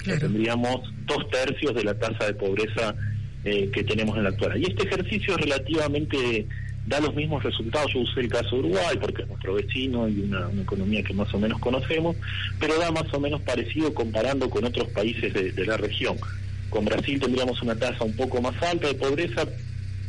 [0.02, 2.94] Tendríamos dos tercios de la tasa de pobreza
[3.44, 4.58] eh, que tenemos en la actual.
[4.58, 6.46] Y este ejercicio es relativamente
[6.86, 7.92] da los mismos resultados.
[7.92, 11.32] Yo usé el caso de Uruguay porque es nuestro vecino y una, economía que más
[11.34, 12.16] o menos conocemos,
[12.58, 16.16] pero da más o menos parecido comparando con otros países de la región.
[16.70, 19.46] Con Brasil tendríamos una tasa un poco más alta de pobreza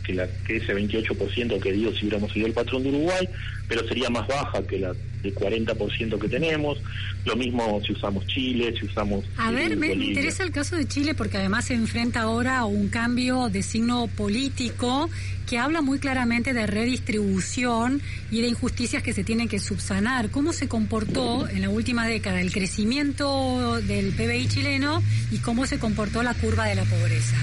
[0.06, 3.28] que, la, que ese 28% que dio si hubiéramos seguido el patrón de Uruguay,
[3.68, 4.94] pero sería más baja que la
[5.24, 6.78] de 40% que tenemos.
[7.26, 9.26] Lo mismo si usamos Chile, si usamos...
[9.38, 10.10] A eh, ver, me, me Bolivia.
[10.10, 14.08] interesa el caso de Chile porque además se enfrenta ahora a un cambio de signo
[14.08, 15.10] político
[15.46, 18.02] que habla muy claramente de redistribución
[18.32, 20.30] y de injusticias que se tienen que subsanar.
[20.30, 25.80] ¿Cómo se comportó en la última década el crecimiento del PBI chileno y cómo se
[25.80, 27.38] comportó la curva de la pobreza?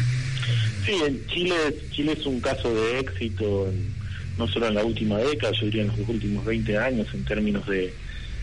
[0.84, 1.54] Sí, en Chile,
[1.90, 3.94] Chile es un caso de éxito, en-
[4.36, 7.66] no solo en la última década, yo diría en los últimos 20 años en términos
[7.66, 7.94] de,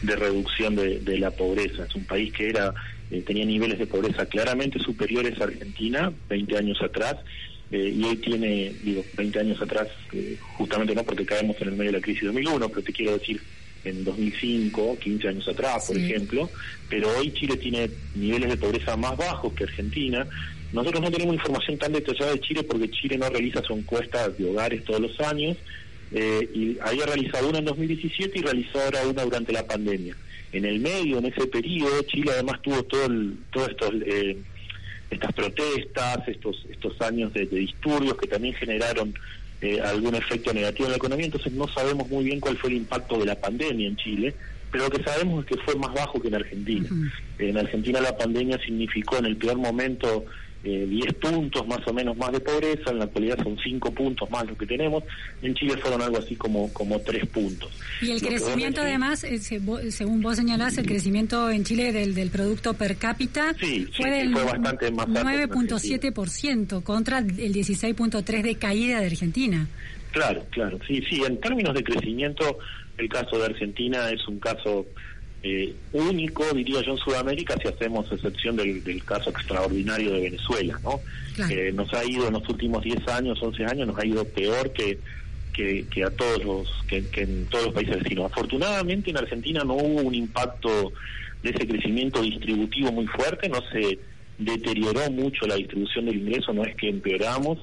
[0.04, 1.86] de reducción de, de la pobreza.
[1.88, 2.74] Es un país que era
[3.12, 7.16] eh, tenía niveles de pobreza claramente superiores a Argentina 20 años atrás
[7.72, 11.76] eh, y hoy tiene, digo, 20 años atrás, eh, justamente no porque caemos en el
[11.76, 13.42] medio de la crisis de 2001, pero te quiero decir
[13.84, 16.04] en 2005, 15 años atrás, por Sí.
[16.04, 16.52] ejemplo,
[16.90, 20.28] pero hoy Chile tiene niveles de pobreza más bajos que Argentina.
[20.72, 24.50] Nosotros no tenemos información tan detallada de Chile porque Chile no realiza su encuesta de
[24.50, 25.58] hogares todos los años
[26.12, 30.16] eh, y había realizado una en 2017 y realizó ahora una durante la pandemia.
[30.52, 34.38] En el medio, en ese periodo, Chile además tuvo todo el, todos estos eh,
[35.10, 39.14] estas protestas, estos estos años de, de disturbios que también generaron
[39.62, 42.78] eh, algún efecto negativo en la economía, entonces no sabemos muy bien cuál fue el
[42.78, 44.34] impacto de la pandemia en Chile,
[44.72, 46.88] pero lo que sabemos es que fue más bajo que en Argentina.
[47.40, 50.26] En Argentina la pandemia significó en el peor momento
[50.64, 54.30] eh, 10 puntos más o menos más de pobreza, en la actualidad son 5 puntos
[54.30, 55.04] más lo que tenemos,
[55.42, 57.72] en Chile fueron algo así como, como 3 puntos.
[58.02, 61.92] Y el Lo crecimiento, vos además, eh, se- según vos señalás, el crecimiento en Chile
[61.94, 65.50] del, del Producto Per cápita Sí, fue sí, del fue bastante más alto que en
[65.50, 69.68] 9.7% contra el 16.3% de caída de Argentina.
[70.12, 72.58] Claro, claro, sí, sí, en términos de crecimiento,
[72.98, 74.88] el caso de Argentina es un caso
[75.42, 80.80] eh, único, diría yo, en Sudamérica, si hacemos excepción del, del caso extraordinario de Venezuela,
[80.84, 81.00] ¿no?
[81.50, 84.74] Eh, nos ha ido en los últimos 10 años, 11 años, nos ha ido peor
[84.74, 85.00] que,
[85.54, 88.32] que, que a todos los, que, que en todos los países vecinos.
[88.32, 90.92] Afortunadamente en Argentina no hubo un impacto
[91.42, 93.98] de ese crecimiento distributivo muy fuerte, no se
[94.38, 97.60] deterioró mucho la distribución del ingreso, no es que empeoramos,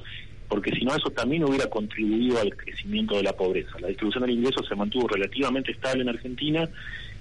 [0.49, 3.79] porque si no eso también hubiera contribuido al crecimiento de la pobreza.
[3.81, 6.69] La distribución del ingreso se mantuvo relativamente estable en Argentina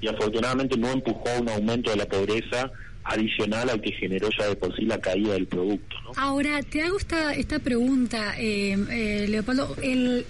[0.01, 2.71] y afortunadamente no empujó a un aumento de la pobreza
[3.03, 5.95] adicional al que generó ya de por sí la caída del producto.
[6.17, 9.75] Ahora, te hago esta, esta pregunta, eh, eh, Leopoldo.
[9.81, 10.25] El,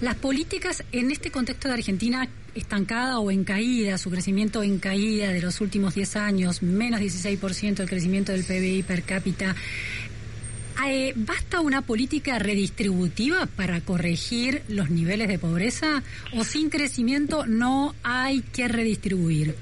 [0.00, 5.28] las políticas en este contexto de Argentina estancada o en caída, su crecimiento en caída
[5.32, 9.54] de los últimos 10 años, menos 16% el crecimiento del PBI per cápita.
[10.86, 16.02] Eh, ¿Basta una política redistributiva para corregir los niveles de pobreza
[16.34, 19.54] o sin crecimiento no hay que redistribuir?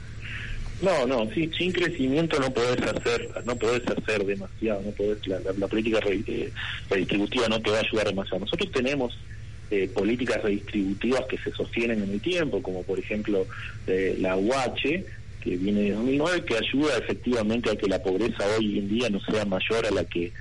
[0.81, 5.67] No, no, sin, sin crecimiento no podés hacer, no podés hacer demasiado, no podés, la,
[5.67, 6.53] política eh,
[6.89, 8.41] redistributiva no te va a ayudar demasiado.
[8.41, 9.19] Nosotros tenemos
[9.71, 13.47] eh, políticas redistributivas que se sostienen en el tiempo, como por ejemplo
[13.89, 15.05] eh, la UH,
[15.41, 19.21] que viene de 2009, que ayuda efectivamente a que la pobreza hoy en día no
[19.21, 20.33] sea mayor a la que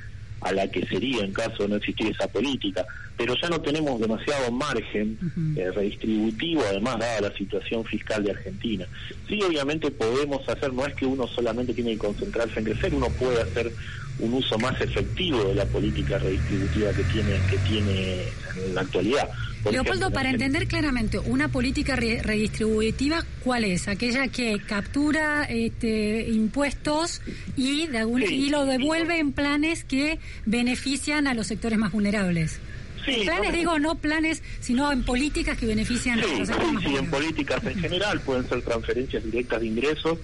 [0.41, 2.85] a la que sería en caso de no existir esa política.
[3.17, 5.17] Pero ya no tenemos demasiado margen
[5.55, 8.85] eh, redistributivo, además dada la situación fiscal de Argentina.
[9.27, 13.09] Sí, obviamente podemos hacer, no es que uno solamente tiene que concentrarse en crecer, uno
[13.09, 13.73] puede hacer
[14.19, 19.29] un uso más efectivo de la política redistributiva que tiene que tiene en la actualidad.
[19.71, 23.87] Leopoldo, para entender claramente, una política re- redistributiva, ¿cuál es?
[23.87, 27.21] Aquella que captura este, impuestos
[27.55, 32.59] y, de algún- y lo devuelve en planes que benefician a los sectores más vulnerables.
[33.05, 36.73] Sí, planes, no, digo, no planes, sino en políticas que benefician a Sí, los sectores
[36.73, 37.11] más sí, en vulnerables.
[37.11, 40.19] políticas en general pueden ser transferencias directas de ingresos,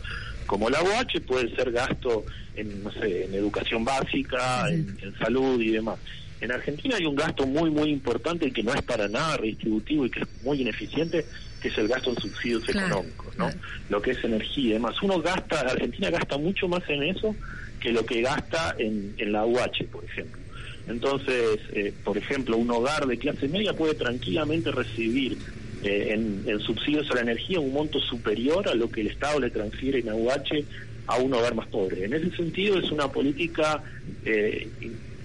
[0.45, 2.25] como la UH, puede ser gasto
[2.55, 5.97] en, no sé, en educación básica, en, en salud y demás.
[6.43, 10.09] En Argentina hay un gasto muy, muy importante que no es para nada redistributivo y
[10.09, 11.25] que es muy ineficiente,
[11.61, 13.49] que es el gasto en subsidios económicos, ¿no?
[13.89, 15.01] Lo que es energía y demás.
[15.01, 17.33] Uno gasta, Argentina gasta mucho más en eso
[17.79, 20.41] que lo que gasta en, en la UH, por ejemplo.
[20.89, 25.37] Entonces, eh, por ejemplo, un hogar de clase media puede tranquilamente recibir
[25.81, 29.39] eh, en, en subsidios a la energía un monto superior a lo que el Estado
[29.39, 30.65] le transfiere en AUH
[31.07, 32.03] a un hogar más pobre.
[32.03, 33.81] En ese sentido es una política
[34.25, 34.67] eh,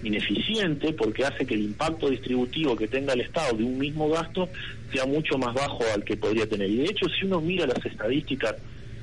[0.03, 4.49] ineficiente porque hace que el impacto distributivo que tenga el Estado de un mismo gasto
[4.93, 6.71] sea mucho más bajo al que podría tener.
[6.71, 8.55] Y de hecho, si uno mira las estadísticas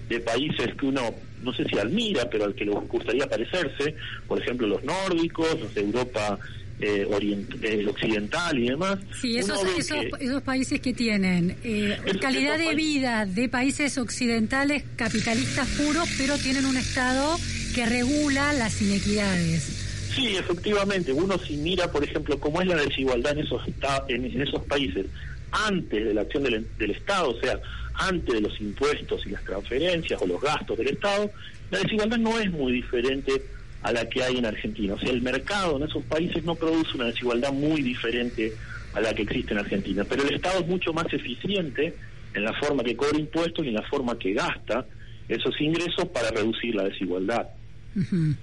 [0.09, 1.01] de países que uno,
[1.43, 3.95] no sé si admira, pero al que le gustaría parecerse,
[4.27, 6.37] por ejemplo los nórdicos, los de Europa
[6.79, 8.99] eh, orient- eh, occidental y demás.
[9.21, 13.97] Sí, esos, esos, que- esos países que tienen eh, Esos- calidad de vida de países
[13.97, 17.37] occidentales capitalistas puros, pero tienen un Estado
[17.73, 19.84] que regula las inequidades.
[20.15, 21.11] Sí, efectivamente.
[21.11, 23.61] Uno si mira, por ejemplo, cómo es la desigualdad en esos
[24.07, 25.07] en, esos países
[25.51, 27.59] antes de la acción del, del Estado, o sea,
[27.95, 31.29] antes de los impuestos y las transferencias o los gastos del Estado,
[31.71, 33.41] la desigualdad no es muy diferente
[33.83, 34.95] a la que hay en Argentina.
[34.95, 38.53] O sea, el mercado en esos países no produce una desigualdad muy diferente
[38.93, 40.03] a la que existe en Argentina.
[40.07, 41.93] Pero el Estado es mucho más eficiente
[42.33, 44.85] en la forma que cobra impuestos y en la forma que gasta
[45.27, 47.47] esos ingresos para reducir la desigualdad.
[47.95, 48.35] Ujú.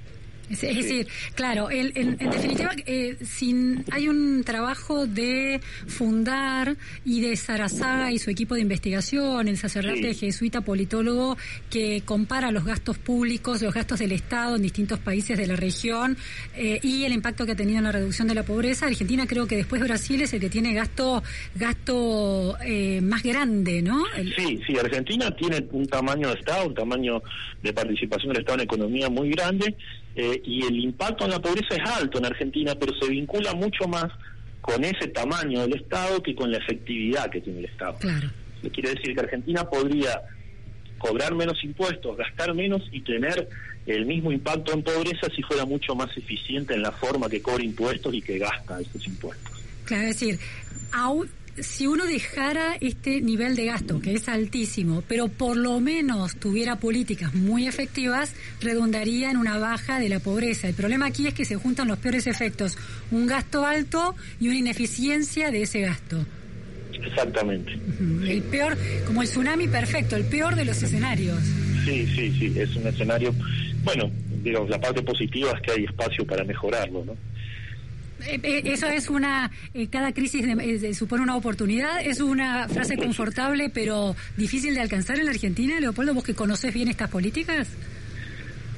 [0.53, 6.77] Es, es decir, claro, el- en, en definitiva, eh, sin, hay un trabajo de fundar
[7.05, 11.37] y de Sarazaga y su equipo de investigación, el sacerdote jesuita politólogo
[11.71, 16.17] que compara los gastos públicos, los gastos del Estado en distintos países de la región
[16.57, 18.87] eh, y el impacto que ha tenido en la reducción de la pobreza.
[18.87, 21.23] Argentina creo que después Brasil es el que tiene gasto
[21.55, 24.05] gasto eh, más grande, ¿no?
[24.17, 27.23] El- Sí, sí, Argentina tiene un tamaño de Estado, un tamaño
[27.63, 29.75] de participación del Estado en economía muy grande
[30.15, 33.87] eh, y el impacto en la pobreza es alto en Argentina, pero se vincula mucho
[33.89, 34.07] más
[34.61, 37.97] con ese tamaño del Estado que con la efectividad que tiene el Estado.
[37.99, 38.29] Claro.
[38.73, 40.21] Quiere decir que Argentina podría
[40.99, 43.49] cobrar menos impuestos, gastar menos y tener
[43.87, 47.65] el mismo impacto en pobreza si fuera mucho más eficiente en la forma que cobra
[47.65, 49.53] impuestos y que gasta esos impuestos.
[49.85, 50.39] Claro, es decir,
[50.93, 51.27] au-
[51.59, 56.77] si uno dejara este nivel de gasto, que es altísimo, pero por lo menos tuviera
[56.77, 60.69] políticas muy efectivas, redundaría en una baja de la pobreza.
[60.69, 62.77] El problema aquí es que se juntan los peores efectos,
[63.11, 66.25] un gasto alto y una ineficiencia de ese gasto.
[66.93, 67.73] Exactamente.
[68.27, 68.77] El peor,
[69.07, 71.39] como el tsunami perfecto, el peor de los escenarios.
[71.85, 73.35] Sí, sí, sí, es un escenario,
[73.83, 74.11] bueno,
[74.43, 77.17] digamos, la parte positiva es que hay espacio para mejorarlo, ¿no?
[78.27, 80.45] Eh, eh, Eso es una, eh, cada crisis
[80.97, 86.15] supone una oportunidad, es una frase confortable pero difícil de alcanzar en la Argentina, Leopoldo,
[86.15, 87.69] vos que conoces bien estas políticas.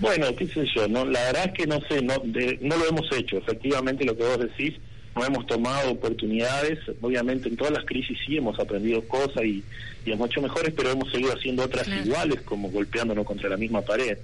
[0.01, 2.89] Bueno, qué sé yo, no, la verdad es que no sé, no, de- no lo
[2.89, 3.39] hemos hecho.
[3.39, 4.75] Efectivamente, lo que vos decís,
[5.15, 6.79] no hemos tomado oportunidades.
[7.01, 9.63] Obviamente, en todas las crisis sí hemos aprendido cosas y,
[10.05, 12.05] y hemos hecho mejores, pero hemos seguido haciendo otras Claro.
[12.05, 14.19] iguales, como golpeándonos contra la misma pared.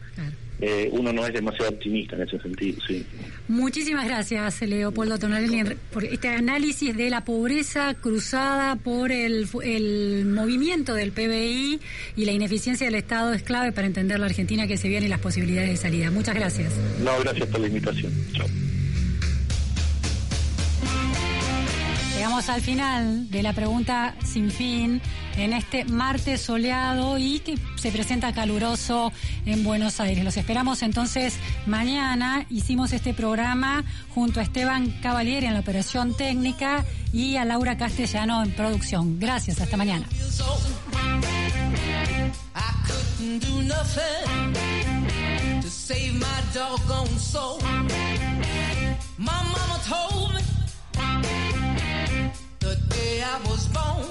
[0.63, 3.05] Eh, uno no es demasiado optimista en ese sentido, sí.
[3.49, 10.27] Muchísimas gracias, Leopoldo Tonelli, en- por este análisis de la pobreza cruzada por el, el
[10.27, 11.81] movimiento del PBI
[12.17, 15.09] y la ineficiencia del Estado es clave para entender la Argentina que se viene y
[15.09, 16.11] las posibilidades de salida.
[16.11, 16.73] Muchas gracias.
[17.03, 18.13] No, gracias por la invitación.
[18.35, 18.47] Chao.
[22.31, 25.03] Llegamos al final de la pregunta sin fin
[25.37, 29.13] en este martes soleado y que se presenta caluroso
[29.47, 30.23] en Buenos Aires.
[30.23, 31.35] Los esperamos entonces
[31.67, 32.47] mañana.
[32.49, 33.83] Hicimos este programa
[34.15, 39.19] junto a Esteban Cavalieri en la operación técnica y a Laura Castellano en producción.
[39.19, 40.07] Gracias, hasta mañana.
[49.19, 50.30] My mama told
[53.11, 54.07] day I was born.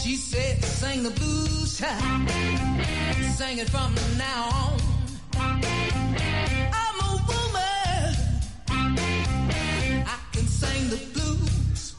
[0.00, 2.30] She said, sing the blues child,
[3.38, 4.76] sing it from now on.
[6.82, 8.06] I'm a woman,
[10.14, 11.94] I can sing the blues.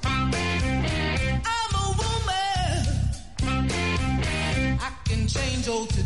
[1.56, 2.80] I'm a woman.
[4.88, 6.04] I can change old to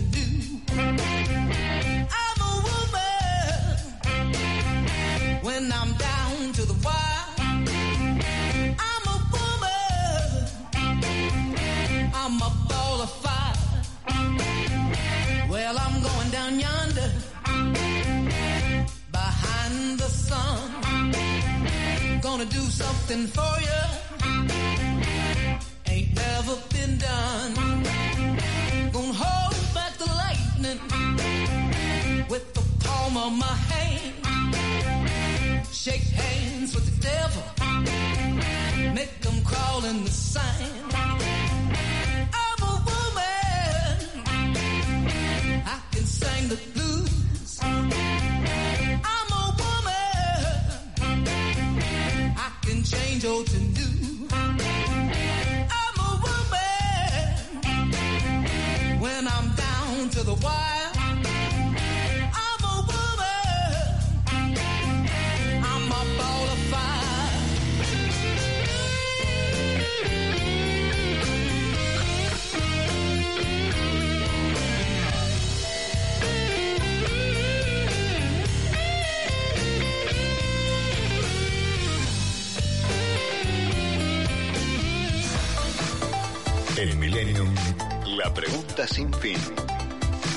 [23.12, 23.84] something for you.
[25.88, 27.54] Ain't never been done.
[28.94, 30.80] Gonna hold back the lightning
[32.30, 34.14] with the palm of my hand.
[35.72, 37.44] Shake hands with the devil.
[38.94, 40.91] Make them crawl in the sand.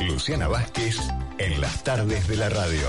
[0.06, 0.98] Luciana Vázquez
[1.38, 2.86] en las tardes de la radio.